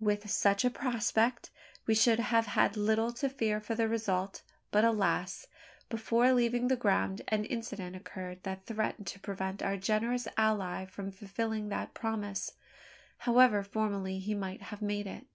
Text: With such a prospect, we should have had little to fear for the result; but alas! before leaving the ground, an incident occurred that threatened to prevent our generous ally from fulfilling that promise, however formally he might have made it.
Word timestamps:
With 0.00 0.28
such 0.28 0.64
a 0.64 0.70
prospect, 0.70 1.50
we 1.86 1.94
should 1.94 2.18
have 2.18 2.46
had 2.46 2.76
little 2.76 3.12
to 3.12 3.28
fear 3.28 3.60
for 3.60 3.76
the 3.76 3.86
result; 3.86 4.42
but 4.72 4.84
alas! 4.84 5.46
before 5.88 6.32
leaving 6.32 6.66
the 6.66 6.74
ground, 6.76 7.22
an 7.28 7.44
incident 7.44 7.94
occurred 7.94 8.42
that 8.42 8.66
threatened 8.66 9.06
to 9.06 9.20
prevent 9.20 9.62
our 9.62 9.76
generous 9.76 10.26
ally 10.36 10.86
from 10.86 11.12
fulfilling 11.12 11.68
that 11.68 11.94
promise, 11.94 12.50
however 13.18 13.62
formally 13.62 14.18
he 14.18 14.34
might 14.34 14.60
have 14.60 14.82
made 14.82 15.06
it. 15.06 15.28